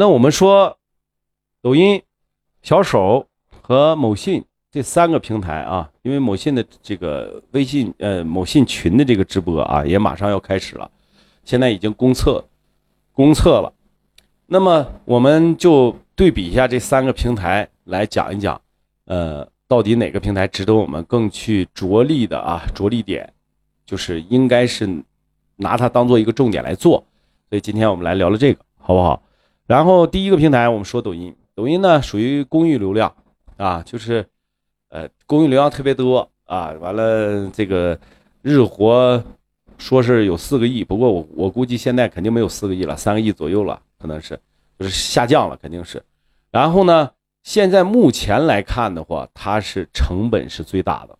[0.00, 0.78] 那我们说，
[1.60, 2.00] 抖音、
[2.62, 3.26] 小手
[3.60, 10.88] 和某信这三个平台啊，因为某信的这个微信呃某信群的这个直播啊，也马上要开始了，
[11.42, 12.44] 现在已经公测
[13.12, 13.72] 公测了。
[14.46, 18.60] 那么我们就对比一下这三个平台来讲一讲，
[19.06, 22.64] 呃，到底哪个平台值得我们更去着力的啊？
[22.72, 23.32] 着力点
[23.84, 24.88] 就是应该是
[25.56, 27.04] 拿它当做一个重点来做。
[27.50, 29.20] 所以今天我们来聊聊这个，好不好？
[29.68, 31.36] 然后第一个平台，我们说抖音。
[31.54, 33.14] 抖音呢属于公域流量
[33.58, 34.24] 啊，就是
[34.88, 36.72] 呃公域流量特别多啊。
[36.80, 38.00] 完了，这个
[38.40, 39.22] 日活
[39.76, 44.40] 说是有四个亿，不过我我估计现在肯定没有四个亿了，三个亿左右了，可能是
[44.78, 46.02] 就是下降了，肯定是。
[46.50, 47.10] 然后呢，
[47.42, 51.18] 现在目前来看的话，它是成本是最大的，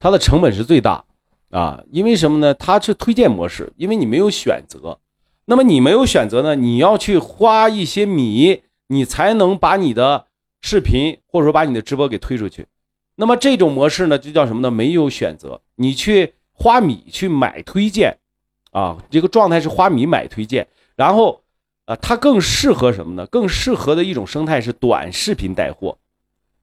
[0.00, 1.04] 它的成本是最大
[1.50, 2.52] 啊，因为什么呢？
[2.54, 4.98] 它是推荐模式，因为你没有选择。
[5.46, 6.54] 那么你没有选择呢？
[6.54, 10.26] 你要去花一些米，你才能把你的
[10.62, 12.66] 视频或者说把你的直播给推出去。
[13.16, 14.70] 那么这种模式呢，就叫什么呢？
[14.70, 18.16] 没有选择，你去花米去买推荐，
[18.70, 20.66] 啊，这个状态是花米买推荐。
[20.96, 21.42] 然后，
[21.84, 23.26] 啊，它更适合什么呢？
[23.26, 25.98] 更适合的一种生态是短视频带货，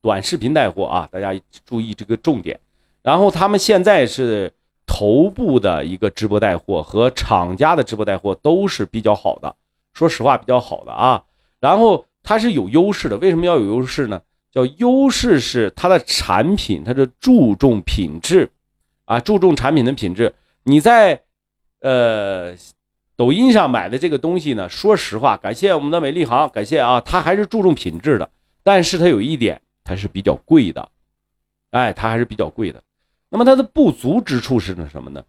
[0.01, 2.59] 短视频带货啊，大家注意这个重点。
[3.03, 4.51] 然后他们现在是。
[4.93, 9.55] 头部的一个直播带货和厂家的直播带货都是比较好的，
[9.93, 11.23] 说实话比较好的啊。
[11.61, 14.21] 然后它是有优势的，为什么要有优势呢？
[14.51, 18.51] 叫优势是它的产品，它是注重品质
[19.05, 20.33] 啊，注重产品的品质。
[20.63, 21.21] 你在
[21.79, 22.53] 呃
[23.15, 28.29] 抖音上买的这个东西呢，说实话，感谢我们的美丽行，感谢啊，它还是注重品质的。
[28.61, 30.89] 但是它有一点，它是比较贵的，
[31.69, 32.83] 哎，它还是比较贵的。
[33.33, 35.23] 那么他的不足之处是什么呢？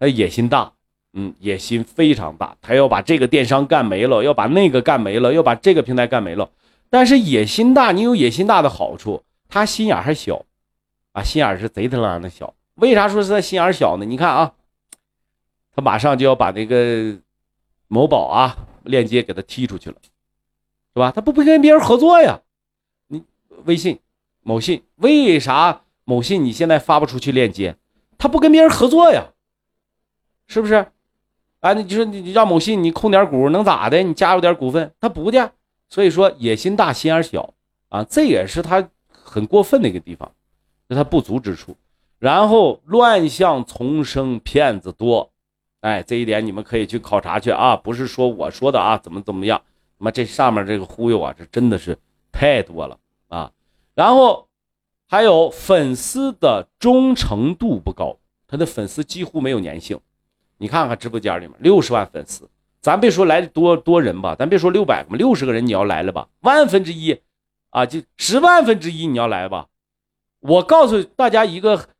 [0.00, 0.72] 他野心大，
[1.12, 6.50] 嗯，野心非常大，他要把这个电商干没了，要把那个干没了，要把这个平台干没了。
[6.90, 10.44] 但是野心大，你有野心大的好处，他心眼还小，
[11.12, 12.52] 啊，心眼是贼他妈的小。
[12.74, 14.04] 为啥说是他心眼小呢？
[14.04, 14.52] 你看啊，
[15.76, 17.16] 他马上就要把那个
[17.86, 19.96] 某宝啊链接给他踢出去了，
[20.92, 21.12] 是吧？
[21.14, 22.40] 他不不跟别人合作呀？
[23.06, 23.22] 你
[23.64, 24.00] 微信、
[24.42, 25.82] 某信为啥？
[26.04, 27.76] 某信你现在发不出去链接，
[28.18, 29.32] 他不跟别人合作呀，
[30.46, 30.86] 是不是？
[31.60, 34.02] 啊，你就说你让某信你控点股能咋的？
[34.02, 35.52] 你加入点股份，他不的。
[35.88, 37.54] 所以说野心大心眼小
[37.88, 40.30] 啊，这也是他很过分的一个地方，
[40.90, 41.74] 是他不足之处。
[42.18, 45.30] 然后乱象丛生，骗子多，
[45.80, 49.62] 哎，这一点你们可以去考察去啊，不是说我说的啊，怎么怎么样？
[49.96, 51.96] 那么这上面这个忽悠啊，这真的是
[52.30, 52.98] 太多了
[53.28, 53.50] 啊。
[53.94, 54.43] 然后。
[55.14, 60.00] 还有粉丝的忠诚度不高，他的粉丝几乎没有粘性。
[60.58, 67.16] 你看看直播间里面六十万粉丝，咱别说来的多多人吧，咱别说六百个嘛，六十个人你要来了吧，万分之一
[67.70, 69.68] 啊，就十万分之一你要来吧。
[70.40, 71.90] 我告诉大家一个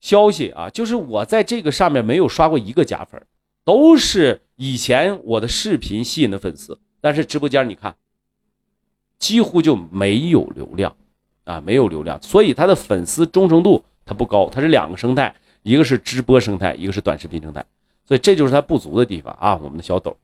[0.00, 3.24] 消息啊，就是我在这个上面没有刷过一个假粉，
[3.64, 7.94] 都是以前我的视频吸引的粉丝，但是直播间你看，
[9.20, 10.96] 几乎就没有流量。
[11.46, 17.64] 啊，没有流量，所以他的粉丝忠诚度他不高，他是两个生态，一个是直播生态，一个是短视频生态，
[18.04, 19.56] 所以这就是他不足的地方啊。
[19.62, 20.16] 我们的小抖，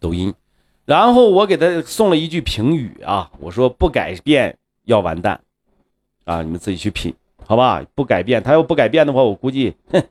[0.00, 0.34] 抖音，
[0.84, 5.40] 然后我给他送了一句评语啊，我说不改变要完蛋，
[6.24, 7.14] 啊，你们自己去品，
[7.46, 7.84] 好吧？
[7.94, 10.02] 不改变，他要不改变的话，我估计，哼，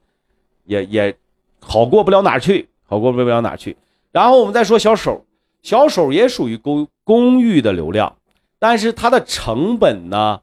[0.63, 1.17] 也也
[1.59, 3.75] 好过不了哪去，好过不了哪去。
[4.13, 5.25] 然后我们再说小手，
[5.61, 8.15] 小手也属于公公寓的流量。
[8.59, 10.41] 但是它的成本呢，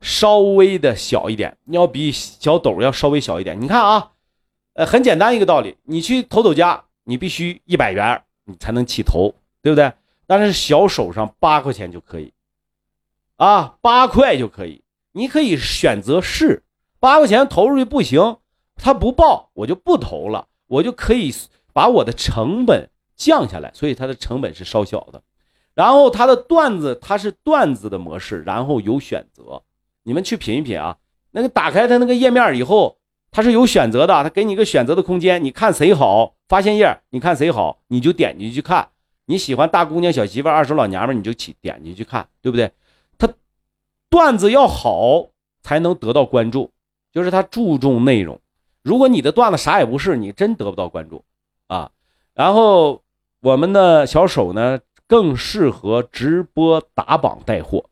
[0.00, 3.60] 稍微的小一点，要比小抖要稍微小一点。
[3.60, 4.12] 你看啊，
[4.72, 9.92] 呃，很简单一个道理，你去投抖家，你必须一百元你才能起头，对不对？
[10.26, 12.32] 但是小手上八块钱就可以，
[13.36, 14.82] 啊，八块就可以，
[15.12, 16.62] 你可以选择试，
[16.98, 18.38] 八块钱投入去不行，
[18.76, 21.34] 他不报我就不投了，我就可以
[21.72, 25.20] 把我的成本降下来，所以它的成本是稍小的。
[25.74, 29.62] 然后他的段子，他是段子的模式，然后有选择，
[30.02, 30.96] 你们去品一品啊。
[31.32, 32.98] 那个打开他那个页面以后，
[33.30, 38.88] 他是有选择的，他给你一个选择的空间，你看谁好，发现页，你看谁好，你就点进去看。
[39.26, 42.72] 你喜欢大姑娘、小媳妇、二手老娘们，你就起点进去看，对不对？
[43.16, 43.32] 他
[44.10, 45.28] 段子要好
[45.62, 46.72] 才能得到关注，
[47.12, 48.40] 就是他注重内容。
[48.82, 51.24] 如果你的段子啥也不是，你真得不到关注
[51.68, 51.92] 啊。
[52.34, 53.02] 然后
[53.40, 54.80] 我们的小手呢？
[55.10, 57.84] 更适合直播打榜带货，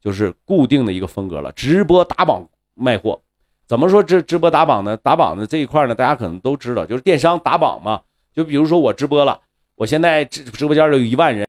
[0.00, 1.50] 就是固定的一个风格了。
[1.50, 3.20] 直播打榜卖货，
[3.66, 4.96] 怎么说直直播打榜呢？
[4.98, 8.00] 打榜的这一块呢，大家可能都知道，就是电商打榜嘛。
[8.32, 9.40] 就比如说我直播了，
[9.74, 11.45] 我现在直直播间有一万人。